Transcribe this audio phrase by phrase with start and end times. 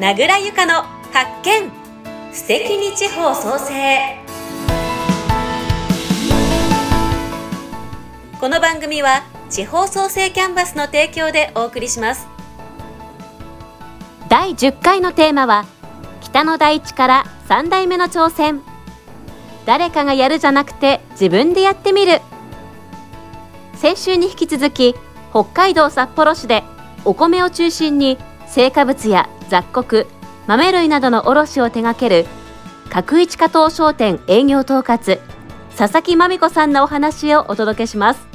[0.00, 0.74] 名倉由香の
[1.12, 1.72] 発見。
[2.32, 3.98] 素敵に地方創生。
[8.38, 12.28] この番組は地方創生キャンバスの提供でお送りします。
[14.28, 15.66] 第10回のテーマは
[16.20, 18.62] 北の大地から3代目の挑戦。
[19.66, 22.20] 誰かがやるじゃなくて自分でやってみる。
[23.74, 24.94] 先週に引き続き
[25.32, 26.62] 北海道札幌市で
[27.04, 30.06] お米を中心に成果物や雑穀
[30.46, 32.26] 豆類などの卸を手掛ける
[32.90, 35.20] 角一加藤商店営業統括
[35.76, 38.26] 佐々木真美子さんのお話をお届けします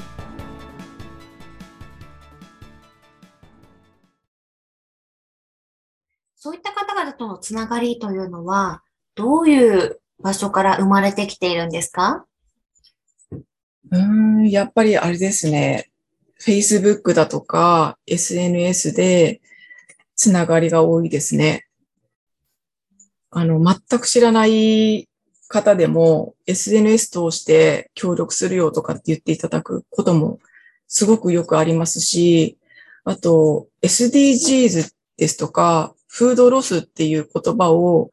[6.35, 8.81] そういった方々とのつながりというのは、
[9.15, 12.25] どういう場所から生まれてきているんですか？
[13.89, 15.89] うん、やっぱりあれですね。
[16.41, 19.39] Facebook だとか SNS で
[20.15, 21.65] つながりが多いですね。
[23.31, 25.09] あの、全く知らない
[25.47, 30.39] 方でも SNS 通して協力するよとかって言っていただくことも
[30.87, 32.57] すごくよくありますし、
[33.03, 38.11] あと SDGs ですとか、フードロスっていう言葉を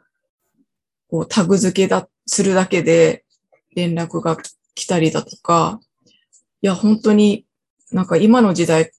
[1.11, 3.25] こうタグ付けだ、するだけで
[3.75, 4.37] 連絡が
[4.75, 5.81] 来たりだとか、
[6.63, 7.45] いや、本当に
[7.93, 8.93] なんか今の時代、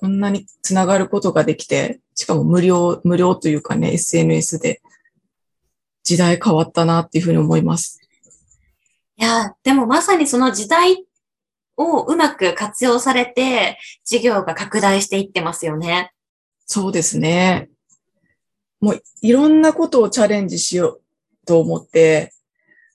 [0.00, 4.80] こんなにつながることができて、しかも無料、無料というかね、SNS で
[6.04, 8.00] 時代変わったなっていうふうに思います。
[9.16, 11.04] いや、でもまさにその時代
[11.76, 16.12] をうまく活用されて、事業が拡大していってますよね。
[16.64, 17.68] そうですね。
[18.80, 21.02] もういろんなことをチャレンジしよう
[21.44, 22.32] と思って、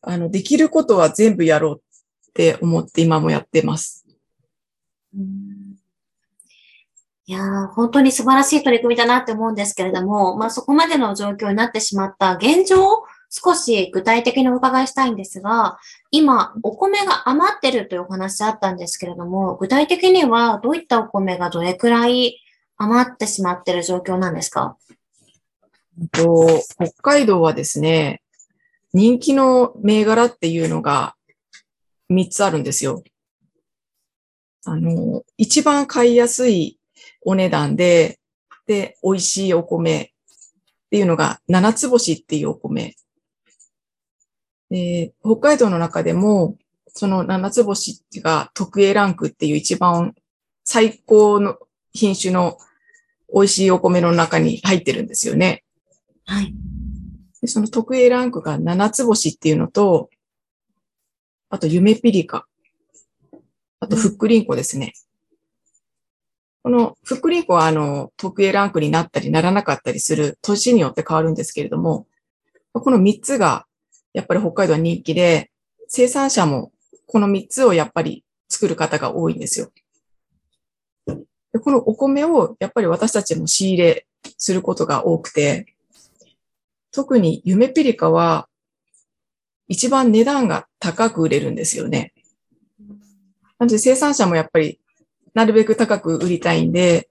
[0.02, 1.82] あの、できることは全部やろう
[2.30, 4.06] って思って今もやってます。
[7.26, 15.78] いやー、本当に素晴らしい取り組みだなって思うんですけれども、まあそこまでの状況になってしまった現状を少し具体的にお伺いしたいんですが、
[16.12, 22.42] 今、お米が余ってるというお話あったんですけれども、具体的にはどういったお米がどれくらい
[22.76, 24.76] 余ってしまってる状況なんですか？
[26.12, 28.22] と北海道はですね、
[28.94, 31.16] 人気の銘柄っていうのが
[32.12, 33.02] 3つあるんですよ。
[34.66, 36.80] あの、一番買いやすい
[37.26, 38.20] お値段で、
[38.68, 40.10] で、美味しいお米っ
[40.92, 42.96] ていうのが七つ星っていうお米。
[44.70, 46.58] で北海道の中でも、
[46.88, 50.16] その七つ星が特 A ランクっていう一番
[50.64, 51.58] 最高の
[51.92, 52.58] 品種の
[53.34, 55.64] 美味しいお米の中に入ってるんですよね。
[56.26, 56.54] はい。
[57.42, 60.10] でその特 A ランクが七つ星っていうのと、
[61.50, 62.48] あと夢ピリカ。
[63.80, 64.94] あと、ふっくりんこですね。
[66.64, 72.08] このふっくりんこは、あの、特 A ランクになったりならなかったりする年によって変わるんですけれども、
[72.72, 73.66] この3つが、
[74.14, 75.52] やっぱり北海道は人気で、
[75.90, 76.72] 生産者も
[77.06, 79.72] この3つをやっぱり作る方が多いんですよ。
[81.06, 84.08] でこのお米をやっぱり私たちも仕入れ
[84.38, 85.76] することが多くて、
[86.92, 88.48] 特に夢ピリカは
[89.68, 92.14] 一番値段が高く売れるんですよね。
[93.60, 94.80] なので生産者もやっぱり
[95.34, 97.10] なるべく高く売りたいんで、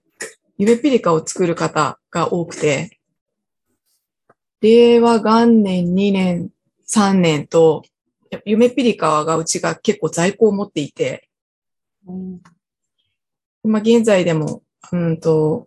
[0.59, 3.00] 夢ピリカを作る方が多くて、
[4.60, 6.50] 令和元年、2年、
[6.87, 7.83] 3年と、
[8.44, 11.28] 夢ピリカがうちが結構在庫を持っていて、
[12.06, 12.41] うん、
[13.65, 14.62] まあ現在でも、
[14.93, 15.66] うんと、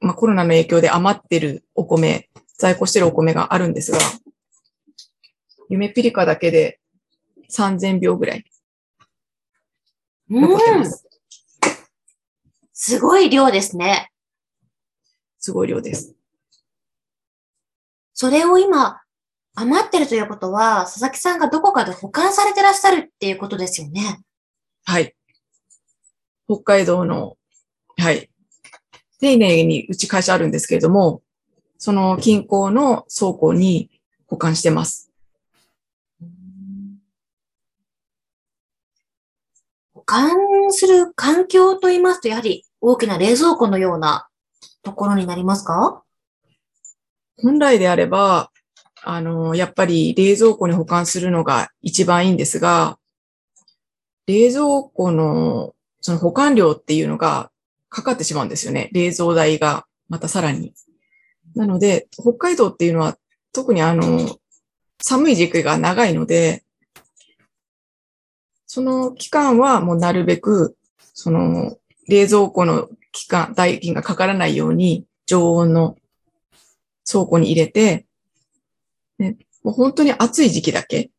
[0.00, 3.98] まあコロナの影響で余ってるお米、在庫してるお米があるんですが、
[5.68, 6.80] 夢ピリカだけで
[7.50, 8.44] 3000秒ぐらい
[10.30, 11.11] 残ってます。
[12.72, 14.10] すごい量ですね。
[15.38, 16.14] すごい量です。
[18.14, 19.00] それを今、
[19.54, 24.22] 余ってるということは、佐々木さんがどこかで保管されてらっしゃるっていうことですよね。
[24.84, 25.14] はい。
[26.46, 27.36] 北海道の、
[27.98, 28.30] はい。
[29.20, 31.22] 丁寧にうち会社あるんですけれども、
[31.78, 33.90] その近郊の倉庫に
[34.26, 35.11] 保管してます。
[40.02, 44.26] 保管する環境と言いますと、やはり大きな冷蔵庫のような
[44.82, 46.02] ところになりますか？
[47.40, 48.50] 本来であれば、
[49.04, 52.98] あの、やっぱり冷蔵庫に保管するのが一番いいんですが、
[54.26, 57.52] 冷蔵庫のその保管料っていうのが
[57.88, 58.90] かかってしまうんですよね。
[58.92, 60.74] 冷蔵代がまたさらに。
[61.54, 63.16] なので、北海道っていうのは
[63.52, 64.36] 特にあの、
[65.00, 66.64] 寒い時期が長いので、
[68.74, 70.78] その期間はもうなるべく、
[71.12, 71.76] その
[72.08, 75.98] 冷蔵庫の期間、代金がかからないように常温の
[77.06, 78.06] 倉庫に入れて、
[79.18, 81.10] ね、もう本当に暑い時期だけ。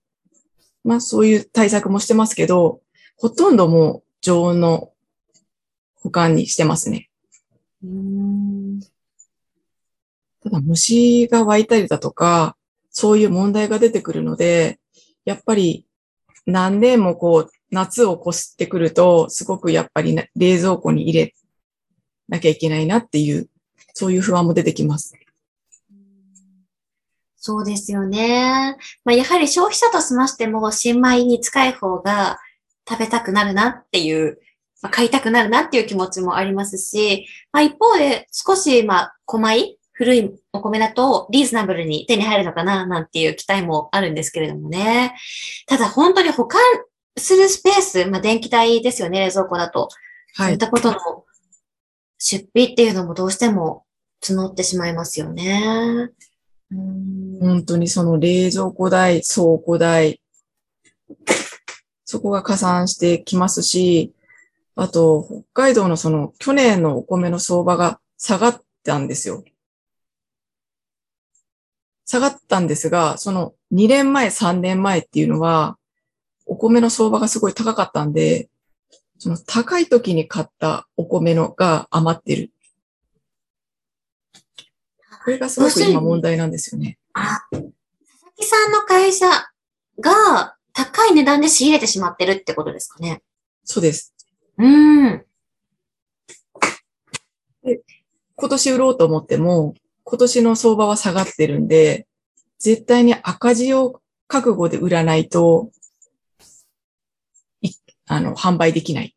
[0.84, 2.82] まあそういう対策もしてますけど、
[3.18, 4.92] ほとんどもう常温の
[5.94, 7.12] 保管にしてますね。
[7.84, 8.80] うん
[10.42, 12.58] ただ虫が湧いたりだとか、
[12.90, 14.80] そういう問題が出てくるので、
[15.24, 15.86] やっぱり
[16.46, 21.34] 何年もこう夏を越してくると、すごくやっぱり冷蔵庫に入れ
[22.28, 23.50] なきゃいけないなっていう、
[23.94, 25.14] そういう不安も出てきます。
[27.36, 28.78] そうですよね。
[29.04, 32.40] まあ、やはり消費者としましても、新米に近い方が
[32.88, 34.40] 食べたくなるなっていう、
[34.82, 45.16] まあ、買いたくなるなっていう気持ちもありますし、まあ、一方で少し、まあ、小米古いお米だとリーズナブルに手に入るのかななんていう期待もあるんですけれどもね。
[45.68, 46.62] ただ本当に保管
[47.18, 49.90] するスペース、まあ、電気代ですよね、冷蔵庫だと。
[50.34, 50.58] そうはいいっ。
[50.58, 50.98] たことの
[52.18, 53.86] 出費っていうのもどうしても
[54.24, 56.10] 募ってしまいますよね。
[56.72, 60.22] うん本当にその冷蔵庫代、倉庫代、
[62.06, 64.14] そこが加算してきますし、
[64.76, 69.44] あと、北海道のその去年のお米の相場が下がったんですよ。
[72.06, 75.78] 下がったんですが、その2年前、3年前っていうのは、
[76.46, 78.50] お米の相場がすごい高かったんで、
[79.18, 82.52] その高い時に買ったお米のが余ってる。
[85.24, 86.98] これがすごく今問題なんですよね。
[87.14, 87.72] あ、佐々
[88.36, 89.28] 木さんの会社
[90.00, 93.22] が高い値段で仕入れてしまってるってことですかね。
[93.64, 94.14] そうです。
[94.58, 95.26] うーん。
[98.36, 99.76] 今年売ろうと思っても、
[100.14, 102.06] 今年の相場は下がってるんで、
[102.60, 105.72] 絶対に赤字を覚悟で売らないと、
[107.64, 107.72] い
[108.06, 109.08] あの、販売できない。
[109.08, 109.10] っ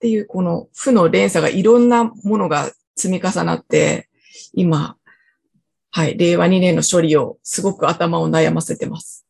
[0.00, 4.10] ていう、この負の連鎖がいろんなものが積み重なって、
[4.52, 4.98] 今、
[5.90, 9.26] はい、令和2年の処理をすごく頭を悩ませてます。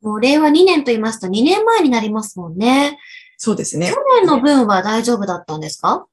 [0.00, 2.98] もう令和2年と言いますと2年前になりますもんね。
[3.36, 3.96] そうですね去。
[4.22, 6.06] 年の分は大丈夫だったんですか？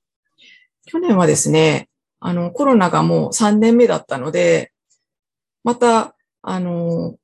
[0.88, 1.90] 去年はですね、
[2.20, 4.72] あの、コロナがもう3年目だったので、
[5.64, 7.18] また、あの、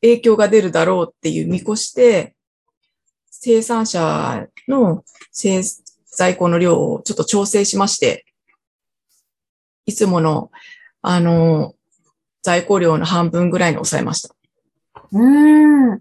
[0.00, 2.34] 影響が出るだろうっていう見越して、
[3.30, 5.62] 生産者の生
[6.06, 8.24] 在庫の量をちょっと調整しまして、
[9.84, 10.50] いつもの、
[11.02, 11.74] あの、
[12.42, 14.34] 在庫量の半分ぐらいに抑えました。
[15.12, 16.00] うーん。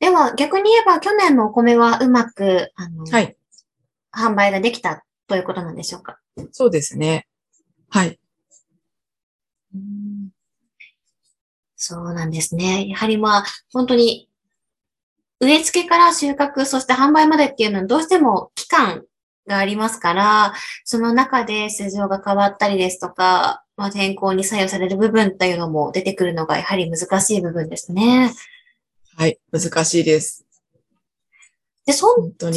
[0.00, 3.36] では逆に言えば去年のお米はうまく、あの、はい。
[4.12, 6.18] 販売ができたということなんでしょうか？
[6.50, 7.26] そうですね。
[7.88, 8.20] はい。
[11.74, 12.86] そうなんですね。
[12.88, 14.28] やはりまあ、本当に、
[15.40, 19.06] 植え付けから収穫、そして販売までっていうのはどうしても期間
[19.46, 20.52] がありますから、
[20.84, 28.34] その中で市場が変わったりですとか、まあ、天候に左右される部分っていうのも出てくるのがやはり難しい部分ですね。
[29.16, 29.38] はい。
[29.50, 30.44] 難しいです。
[31.84, 32.14] で、そ。
[32.38, 32.52] それ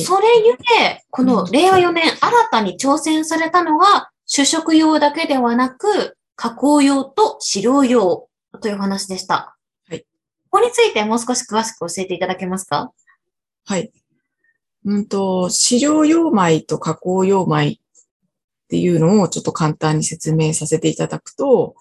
[0.46, 2.20] ゆえ、この令和4年新
[2.52, 8.28] たに挑戦されたのが、主食用だけではなく、加工用と飼料用
[8.62, 9.58] という話でした。
[9.88, 10.02] はい。
[10.50, 12.92] ここについてもう少し詳しく教えていただけますか？
[13.66, 13.92] はい。
[14.84, 17.78] うんと、飼料用米と加工用米っ
[18.70, 21.76] ていうのをちょっと簡単に説明させていただくと、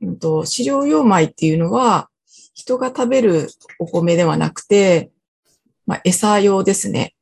[0.00, 2.08] うんと、飼料用米っていうのは、
[2.54, 3.48] 人が食べる
[3.78, 5.10] お米ではなくて、
[5.90, 7.16] まあ、餌用ですね。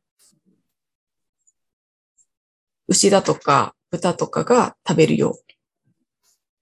[2.87, 5.39] 牛だとか豚とかが食べる用。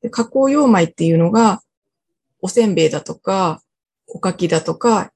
[0.03, 1.63] で加工用米っていうのが、
[2.41, 3.61] おせんべいだとか、
[4.07, 5.11] おかきだとか、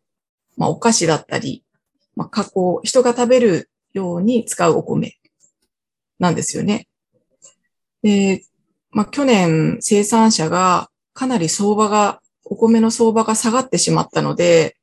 [0.57, 1.63] まあ、お菓子だったり、
[2.17, 5.15] まあ、加工、人が食べるように使うお米
[6.19, 6.89] なんですよね。
[8.03, 8.43] で、
[8.91, 14.77] まあ、去年生産者がかなり相場が、お米の相場が下がってしまったので、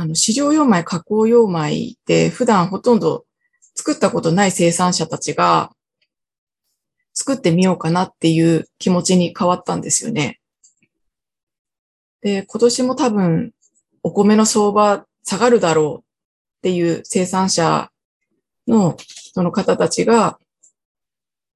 [0.00, 3.26] あの、市場用米、加工用米って普段ほとんど
[3.74, 5.72] 作ったことない生産者たちが
[7.12, 10.40] 作ってみようかなっていう気持ちに変わったんですよね。
[12.22, 13.52] で、今年も多分
[14.02, 16.02] お米の相場下がるだろうっ
[16.62, 17.90] ていう生産者
[18.66, 18.96] の
[19.34, 20.38] その方たちが、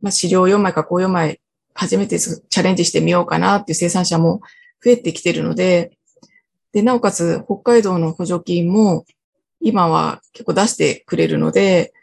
[0.02, 1.40] まあ、飼料用米、加工用米、
[1.72, 4.42] 初めてチャレンジしてみようかなっていう生産者も
[4.84, 5.96] 増えてきてるので、
[6.74, 9.06] で、なおかつ北海道の補助金も
[9.60, 11.94] 今は結構出してくれるので、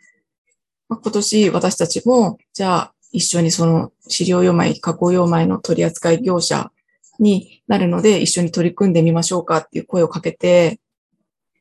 [0.87, 6.71] まあ、今年私たちも、じゃあ一緒にその飼料用米、加工用米の取扱い業者
[7.19, 10.79] になるので、一緒に取り組んでみましょうかっていう声をかけて、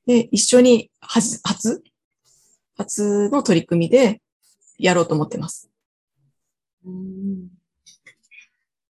[0.07, 1.83] で、一緒に初、初
[2.79, 4.23] 初の取り組みで、
[4.79, 5.69] やろうと思ってます。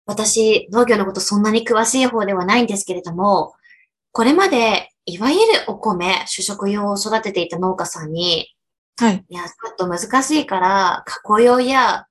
[0.06, 3.54] 私、農業のことそんなに詳しい方ではないんですけれども、
[4.18, 8.48] これまで、いわゆるお米、主食用を育てていた農家さんに、
[8.98, 9.24] はい。
[9.30, 12.08] いや、ちょっと難しいから、加工用や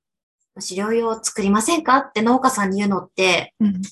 [0.61, 1.97] 飼料用を作りませんか？
[1.97, 3.83] って農家さんに言うのって、うん。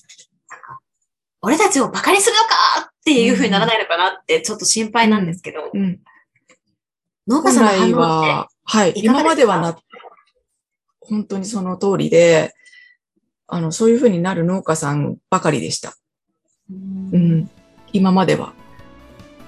[1.41, 2.89] 俺たちを馬鹿にするのか？
[2.89, 5.99] っていう風にならないのかなってちょっと心配なんですけど、うん。
[7.27, 8.93] 農家本来さんの反応って、は、はい。
[8.95, 9.77] 今まではな、
[11.01, 12.53] 本当にその通りで、
[13.47, 15.97] あの、そういうふうになる農家さんばかりでした。
[16.71, 17.49] うんうん。
[17.95, 18.53] 今までは。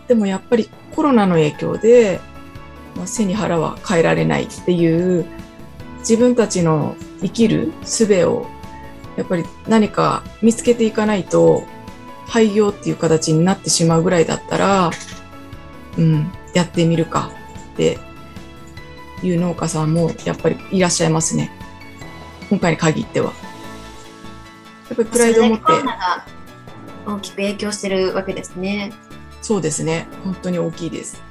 [0.08, 2.22] でもやっぱりコロナの影響で、
[2.96, 5.25] まあ、背に腹は変えられないっていう、
[6.00, 8.48] 自分たちの生きる術を、
[9.18, 11.63] やっぱり何か見つけていかないと、
[12.25, 14.92] 廃業っていう形になってしまうぐらいだったら、
[15.98, 17.32] うん、やってみるか
[17.74, 17.98] って
[19.24, 21.51] いう農家さんもやっぱりいらっしゃいますね。
[22.50, 23.34] 今回に限っては。
[24.89, 25.63] やっぱりプライドを持って
[27.08, 28.92] 大きく影響してるわけですね。
[29.42, 30.08] そうですね。
[30.24, 31.22] 本当に大きいです。